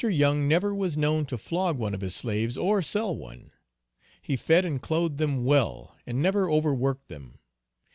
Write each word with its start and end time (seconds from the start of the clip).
Young 0.03 0.47
never 0.47 0.73
was 0.73 0.97
known 0.97 1.27
to 1.27 1.37
flog 1.37 1.77
one 1.77 1.93
of 1.93 2.01
his 2.01 2.15
slaves 2.15 2.57
or 2.57 2.81
sell 2.81 3.15
one. 3.15 3.51
He 4.19 4.35
fed 4.35 4.65
and 4.65 4.81
clothed 4.81 5.19
them 5.19 5.45
well, 5.45 5.95
and 6.07 6.19
never 6.23 6.49
over 6.49 6.73
worked 6.73 7.07
them. 7.07 7.37